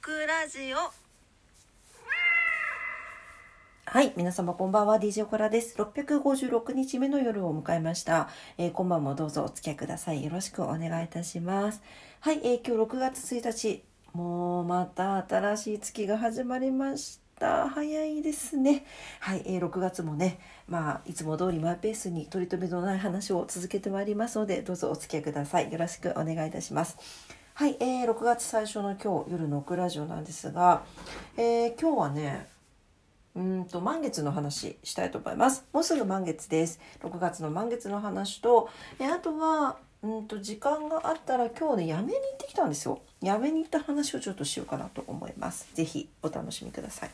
[0.00, 0.76] クラジオ
[3.84, 5.76] はい、皆様こんばんは、DJ オコラです。
[5.76, 8.28] 656日目の夜を迎えました。
[8.56, 10.24] えー、今晩もどうぞお付き合いください。
[10.24, 11.82] よろしくお願いいたします。
[12.20, 13.84] はい、えー、今日6月1日、
[14.14, 17.68] もうまた新しい月が始まりました。
[17.68, 18.86] 早いですね。
[19.20, 20.38] はい、えー、6月もね、
[20.68, 25.70] まあ、いつも通りマイペースに取り留めのない話を続けてまいりますので、どうぞお付き合いください。
[25.70, 26.96] よろしくお願いいたします。
[27.54, 30.84] はい、えー、6月最初の今日夜のオクラジオなんですが、
[31.36, 32.48] えー、今日はね、
[33.36, 35.66] うんと満月の話したいと思います。
[35.70, 36.80] もうすぐ満月です。
[37.02, 43.02] 6月の満月の話と、えーあとはうんと時間があったら今日ねやめに行ってきたんですよ。
[43.20, 45.68] やめに行った話をちょっとしようかなと思います。
[45.74, 47.10] ぜひお楽しみください。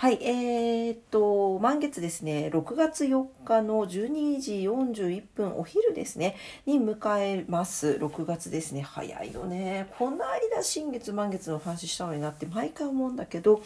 [0.00, 2.50] はい、えー、っと満月ですね。
[2.54, 7.98] 6月4日の12時41分お昼ですねに迎えます。
[8.00, 8.80] 6月ですね。
[8.80, 9.90] 早いよね。
[9.98, 13.60] この間新月満月の話したのになって毎回思うんだけど。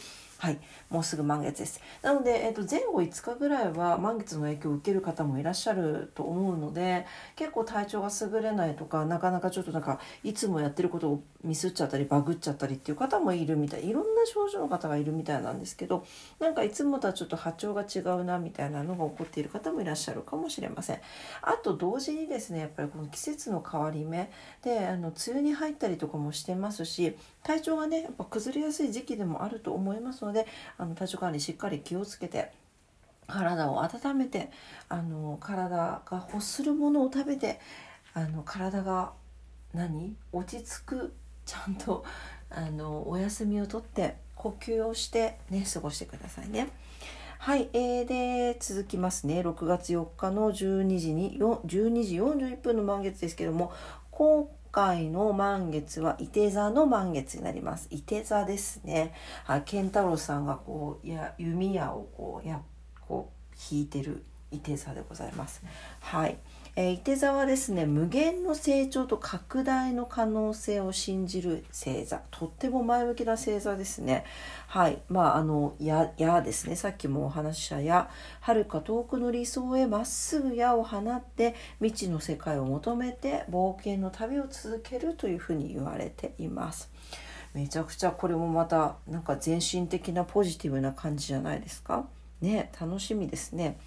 [0.45, 0.59] はい、
[0.91, 1.81] もうすぐ満月です。
[2.03, 16.05] なので、えー、と前後5日ぐらいは満月の影響を受ける方もいらっしゃると思うので結構体調が優れないとかなかなかちょっとなんかいつもやってることをミスっちゃったりバグっちゃったりっていう方もいるみたいいろんな症状の方がいるみたいなんですけど
[16.41, 21.01] なんかいつもとはちょっと波長が違うなみたいなのが起こっている方もいらっしゃるかもしれません。
[21.41, 24.31] あと同時にですねやっぱりこの季節の変わり目
[24.63, 32.51] であの梅雨に入ったりとかもしてますし体調がねやっぱ崩れやすい時期でもあると思いますのであの体調管理しっかり気をつけて
[33.27, 34.51] 体を温めて
[34.89, 37.61] あの体が欲するものを食べて
[38.15, 39.13] あの体が
[39.73, 40.17] 何？
[40.33, 42.05] 落ち着くちゃんと
[42.51, 46.69] あのお休みをとって呼吸をしてね過ごしてくださいね。
[47.39, 53.73] はい、えー、で続きますね6月4日の12時に12時41分の満月ですけども
[54.11, 57.87] 今回の満月は伊手座の満月になります。
[57.93, 59.15] 伊手座ですね。
[59.45, 59.63] はい。
[59.65, 62.61] 健太郎さんがこうや弓矢をこうや
[63.01, 65.63] こう引いてる伊手座でございます。
[66.01, 66.39] はい。
[66.77, 72.23] えー、伊手座はですね無限の成長と拡大の可能性を信じる星座。
[72.33, 74.25] とっても前向きな星座ですね。
[74.67, 74.99] はい。
[75.09, 76.75] まああの矢矢ですね。
[76.75, 86.91] さっきもお話しした矢はるか遠くの理想へまっすぐ矢を放って未知の世界を求めて冒険の旅を続けるというふうに言われています。
[87.55, 92.05] めちゃくちゃこれもまたなんか全身的なポジティブな感じじゃないですか？
[92.41, 93.79] ね楽しみですね。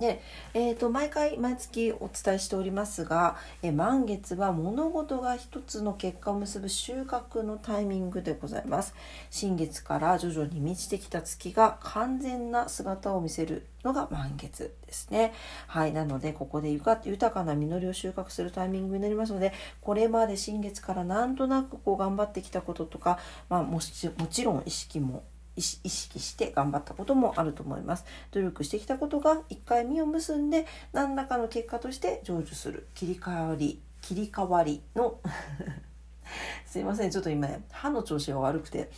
[0.00, 0.22] で、
[0.54, 8.94] えーと、毎回毎月お伝えしておりますが、え満月は物事が一つの結果を結ぶ収穫のタイミングでございます。
[9.30, 15.32] 新月から徐々に満ちてきた月が完全な姿を見せるのが満月ですね。
[15.66, 25.24] はいなのでここで豊かな実りを収穫するタイミングになりますのでこれまで新月からなんとなくこう頑張ってきたこととか、まあ、もちもちろん意識も
[25.58, 28.04] 意識して頑張ったこともあると思います。
[28.32, 32.86] 努力してきたことが一回実を結んで何らかの結果として成就する。
[32.94, 35.20] 切り替わり切り替わりの。
[36.66, 37.10] すいません。
[37.10, 38.90] ちょっと今歯の調子が悪くて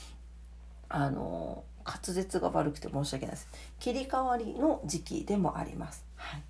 [0.88, 3.48] あの滑舌が悪くて申し訳ないです。
[3.78, 6.04] 切り替わりの時期でもあります。
[6.16, 6.42] はい。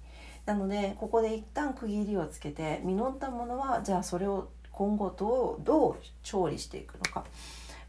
[0.47, 7.25] なのでここで一旦区切りをつけて実ったものはじゃあそれを今後どうどう調理していくのか。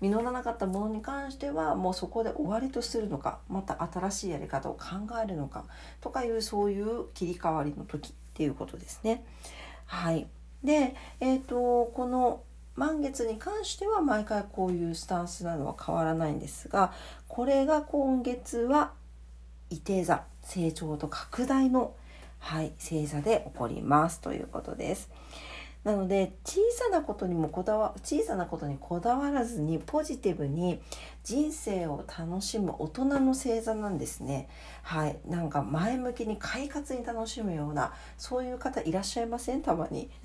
[0.02, 4.80] 実らなかったものに関してはもうそこで終わりとするのかまた新しいやり方を考
[5.24, 5.66] えるのか
[6.02, 9.24] とかいうそういう切り替わりの時っていうことですね。
[9.86, 10.28] はい、
[10.64, 12.42] で、えーと、この
[12.76, 16.94] 満月に関しては毎回こういうスタンスなのは変わらないんですが
[17.28, 18.94] これが今月は
[19.70, 21.94] 伊手座成長と拡大の、
[22.40, 25.10] はい、星座で起こりますということです。
[25.84, 30.80] なので小さなことにもこだわ小さなことにこだわらずにポジティブに
[31.24, 34.48] 人生を楽しむ大人の星座なんですね。
[34.84, 39.62] はい、なんか前向きに快活に楽しむようなそういう方いらっしゃいません？
[39.62, 40.10] たまに。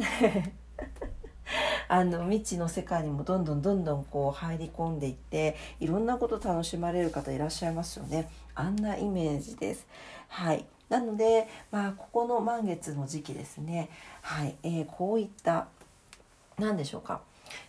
[1.89, 8.29] あの未知の世界にもどんどんどんどんこう入り込んでいっていろんなこと楽しまれる方いらっしゃいますよね。
[8.55, 9.87] あんなイメージです。
[10.29, 10.67] はい。
[10.89, 13.91] なので、まあ、ここの満月の時期ですね、
[14.23, 14.57] はい。
[14.63, 15.69] えー、こういった
[16.59, 17.21] 何でしょうか、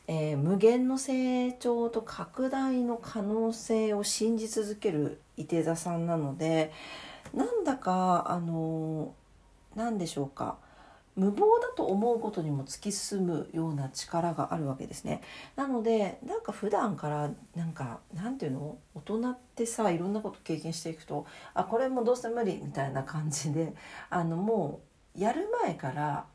[0.08, 6.72] えー、無限の成長と拡大の可能性を信じ続ける伊手座さんなので
[7.34, 9.14] なんだかあの
[9.76, 10.58] 何でしょうか。
[11.18, 15.22] 無謀だと思うことにも突き進むような力があるわけですね。
[15.56, 18.78] なのでなんか普段からなんかなんていうの？
[18.94, 23.74] 大人ってさいろんなこと経験していくとあこれもどうせ無理みたいな感じで
[24.10, 24.82] あのも
[25.16, 26.26] うやる前から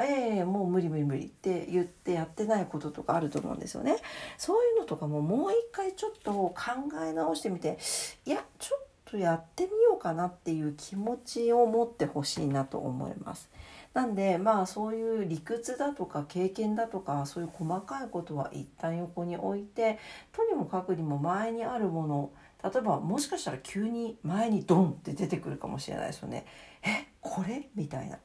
[0.00, 3.96] ええもう無理無理無理って言ってやってないこととかあると思うんですよね。
[4.38, 6.54] そういうのとかももう一回ちょっと考
[7.04, 7.78] え直してみて
[8.24, 8.80] いやちょっ
[9.10, 13.50] とやってみようかなっていう気持ちを持ってほしいなと思います。
[13.92, 19.98] なんでまあそういう理屈だとか経験だとかそういう細かいことは一旦横に置いて
[20.32, 22.30] とにもかくにも前にあるもの
[22.62, 26.44] 例えばもしかしたら急に前にドンって出てくるかもしれないですよね。
[26.82, 27.68] えこれ？
[27.74, 28.18] みたいな。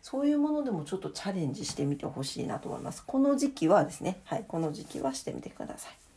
[0.00, 3.04] そういうものでもちょっとチャレンジしてみてほしいなと思います。
[3.04, 6.09] この時期はですね、はい、この時期はしてみてください。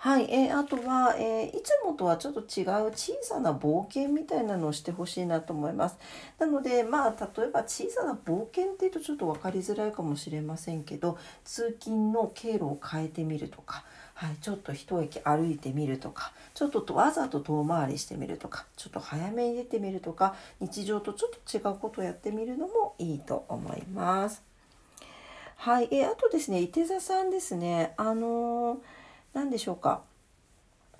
[0.00, 5.98] はい、えー、あとは、えー、いつもとはちょっと違う小さな冒険みたいなのをしてほしいなと思います。
[6.38, 13.84] なので、まあ、例えば小さな冒険っていうとちょっと分かりづらいかもしれませんけど、通勤の経路を変えてみるとか、
[14.14, 24.42] はい、ちょっと一駅歩いてみるとかちょっとわざと遠回りしてみるとかちょっと早めに出てみるとか日常とちょっと違うことをやってみるのもいいと思います。
[25.56, 28.78] はい、えーあとですね、伊手座さんですね、あのー、
[29.38, 30.02] 何でしょうか？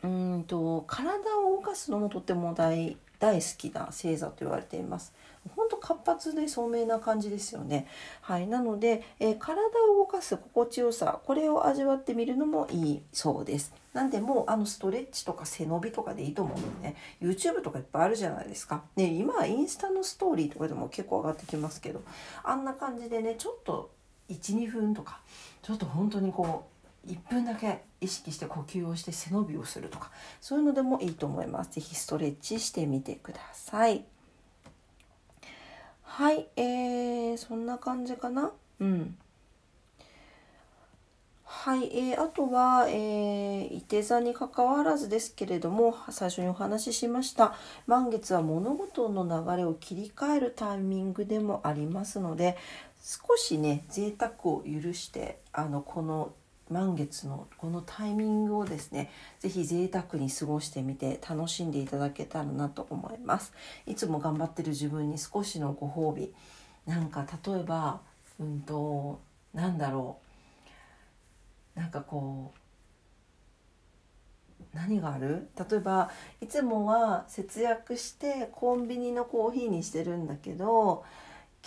[0.04, 5.12] うんと体を動かすのもとっても大大好きな星座と言われています。
[5.56, 7.88] 本当活発で聡明な感じですよね。
[8.20, 9.60] はい、なので、えー、体
[9.92, 13.74] を動かす心地よさこれを味わってみるのもいいそうです。
[13.92, 18.84] なんでもうあのストレッチとか背伸びとかでいいと思うのでね YouTube とかいっぱいあるじゃないですか。
[18.94, 22.02] ね今はインスタのストーリーとかでも結構上がってきますけど
[22.44, 23.90] あんな感じでねちょっと
[24.30, 25.22] 12分とか
[25.62, 26.77] ちょっと本当にこう
[27.08, 30.10] 1分だけ意識して呼吸をして背伸びをするとか
[30.40, 31.70] そういうのでもいいと思います。
[31.72, 34.04] 是非ストレッチしてみてください。
[36.02, 38.52] はい、えー、そんな感じかな？
[38.80, 39.16] うん。
[41.44, 47.54] はい、えー、あとは、えー、いて座にかかわらずですけれども最初にお話ししました
[47.86, 52.56] 満月は物事の流れを切り替えるタイミングでもありますので
[53.02, 56.32] 少しね贅沢を許してあのこの
[56.70, 59.10] 満月のこのタイミングをですね
[59.40, 63.52] 是非贅沢に過ごしてみて楽しんでいただけたらなと思います。
[63.86, 66.32] いつも頑張ってる自分に少しのご褒美
[66.86, 68.00] なんか例えば
[68.38, 69.20] うんと
[69.54, 70.18] なんだろ
[71.76, 71.80] う。
[71.80, 72.58] なんかこう
[74.74, 75.48] 何がある？
[75.56, 76.10] 例えば
[76.40, 81.04] いつもは節約してコンビニのコーヒーにしてるんだけど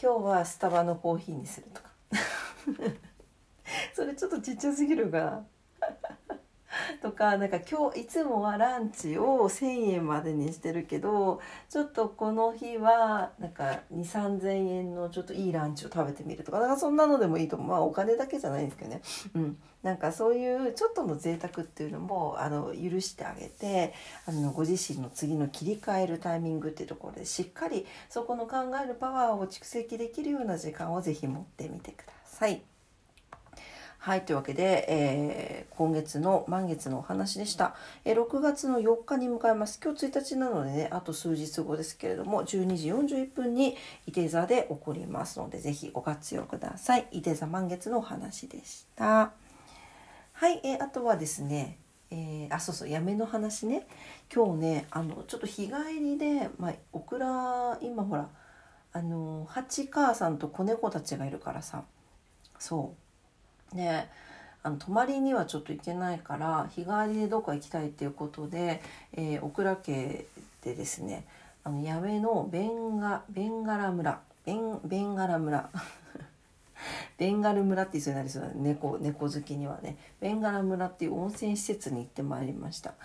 [0.01, 1.89] 今日はスタバのコーヒーにするとか。
[3.93, 5.43] それちょっとちっちゃすぎるが。
[7.01, 17.67] とかなんか今日いつもはランチを1,000円までにしてるけどちょっとこの日はなんか2 3 0 0 0円のちょっといいランチを食べてみるとかだかそんなのでもいいと思う。
[17.67, 19.01] まあお金だけじゃないんですけどね、
[19.35, 23.93] うん、なんかそういうちょっとの贅沢っていうのもあの許してあげて
[24.25, 32.70] あのご自身の次の切り替えるタイミングっていうところでしっかりそこの考えるパワーを蓄積できるような時間を是非持ってみてください。
[34.03, 39.79] はい、というわけで、えー、今月の満月のお話でした、えー、6月の4日に向かいます。
[39.79, 43.77] 今日1日なのでね、あと数日後ですけれども、12時41分に
[44.07, 47.05] 伊手座で起こりますので、ぜひご活用ください。
[47.11, 49.33] 伊手座満月のお話でした。
[50.33, 51.77] はい、えー、あとはですね、
[52.09, 53.85] えー、あそうそうやめの話ね
[54.33, 58.29] 今日ねあのちょっと日帰りで、まあ、オクラ今ほら
[58.93, 61.83] あのハチ母さんと子猫たちがいるからさ
[62.57, 63.00] そう
[63.73, 64.07] で
[64.63, 68.81] あの泊まりにはちょっと行けないから日帰りでどっか行きたいっていうことで、
[69.13, 70.25] えー、小倉家
[70.63, 71.25] でですね
[71.63, 74.19] あの八重のベンガベンガラ村。
[74.45, 75.69] ベンベンガラ村。
[77.17, 79.97] ベンガル村って言いそうになりそうな猫猫好きにはね。
[80.19, 82.95] ベンガラ村っていう温泉施設に行ってまいりました。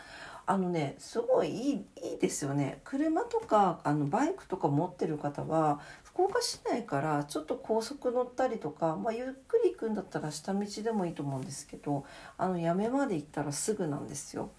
[0.49, 12.05] あのねすごいいいいいですよね車とかあのバイクとか持ってる方は福岡市内からちょっと高速乗ったりとか、まあ、ゆっくり行くんだったら下道でもいいと思うんですけど
[12.39, 14.51] あの八女まで行ったらすぐなんですよ。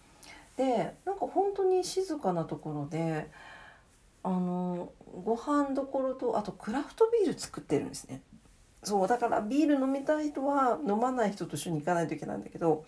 [0.58, 3.30] でなんか本当に静かなところで
[4.24, 4.92] あの
[5.24, 8.22] ご飯どころとあとクラフトビール作ってるんですね。
[8.84, 12.86] そうだからビール飲みたい人は飲まない人と一緒に行かないといけないんだけど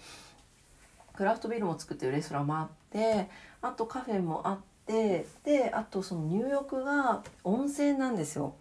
[1.19, 3.27] クラフトビールも作ってるレストランもあって
[3.61, 8.55] あとカフェもあってであとその入浴が温泉なんですよ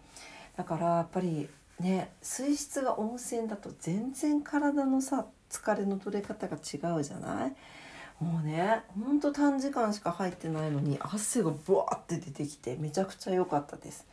[0.57, 1.47] だからやっぱり
[1.79, 7.55] ね水質が温泉だと全然体のさ疲れの取れ方が違うじゃない？
[8.21, 14.05] もうねほんと短時間しか入ってないのに汗がブワーって出てきてめちゃくちゃ良かったです。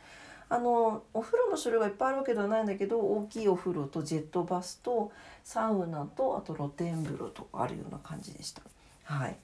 [0.49, 5.11] あのお風呂の種類がいっぱいあるわけではないんだけど大きいお風呂とジェットバスと
[5.43, 8.61] サウナとあと露天風呂とかあるような感じでした。
[9.03, 9.37] はい、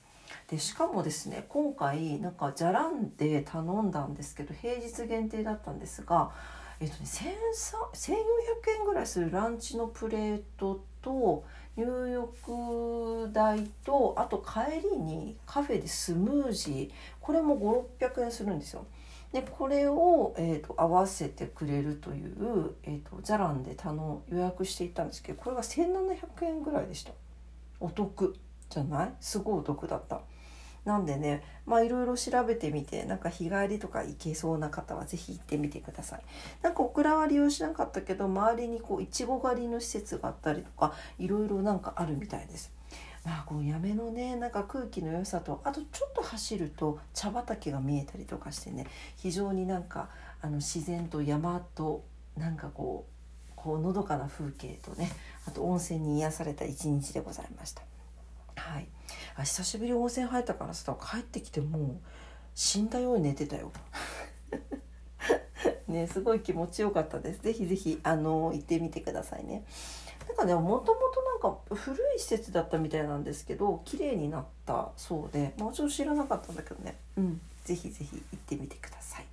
[0.49, 6.31] でしかもですね今回なんかじゃらんで頼んだんですけど平日限定だったんですが
[6.79, 8.15] えっとね1400
[8.79, 11.43] 円ぐらいするランチのプレートと
[11.75, 17.57] 入浴代とあと帰りにカフェでスムージーこれも
[17.99, 18.85] 5600円するんですよ。
[19.33, 27.11] でこれを、えーと、合わせてくれるという、えーと、とザランでの予約していたんですけどこれが1700円ぐらいでした。
[27.79, 28.35] お得
[28.69, 29.13] じゃない？
[29.19, 30.21] すごいお得だった。
[30.85, 36.21] なんでねまあいろいろ調べてみてなんか日帰りとか行けそうな方は是非行ってみてください。
[36.61, 42.71] なんかオクラは利用しなかったけど周りにこういちご狩りの施設があったりとかいろいろなんかあるみたいです。
[43.25, 48.87] まあこのやめのねなんか空気の良さとあとちょっと走ると茶畑が見えたりとかしてね
[49.17, 50.09] 非常になんか
[50.41, 52.03] あの自然と山と
[52.37, 55.09] なんかこうこうのどかな風景とね
[55.47, 57.81] あと温泉に癒された一日でございました。
[58.55, 58.87] はい、
[59.35, 61.97] あ久しぶり温泉入ったからさ帰ってきてもう
[62.53, 63.71] 死んだように寝てたよ。
[65.87, 67.41] ねすごい気持ちよかったです。
[67.41, 69.63] ぜひぜひあの行ってみてくださいね。
[70.37, 79.25] なんかねもともとなんか古い施設だったみたいなんですけど綺麗になったそうでもうちょっと知らなかったんだけどねうんぜひぜひ行ってみてください。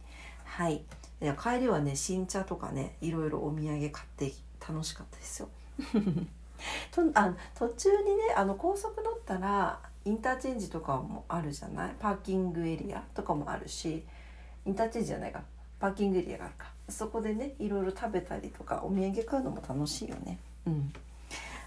[0.45, 0.83] はい
[1.21, 4.33] 帰りはね新茶とかねいろいろお土産買って
[4.67, 5.49] 楽しかったですよ。
[6.93, 11.95] とあ途中にねあの高速乗ったらインターチェンジとかもあるじゃない？
[11.99, 14.05] パーキングエリアとかもあるし
[14.67, 15.43] インターチェンジじゃないか
[15.79, 20.39] パーキングエリアがあるかそこでねいろいろ食べたりとかお土産買うのも楽しいよね。
[20.67, 20.93] うん、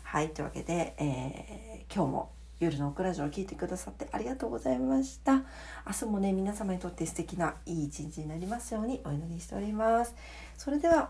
[0.03, 5.33] はいというわけで、えー、今日も夜のオクラジオを聞いてくださってありがとうございました。
[5.35, 5.43] 明
[5.99, 10.15] 日もね皆様にとって素敵ないい一日になりますようにお祈りしております。
[10.57, 11.09] それでは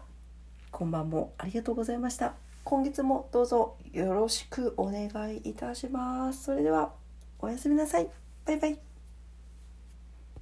[0.71, 2.33] こんばんもありがとうございました。
[2.63, 6.43] 今月もどうぞよろしくお願いいたします。
[6.43, 6.93] それでは
[7.39, 8.09] おやすみなさい。
[8.45, 8.92] バイバイ。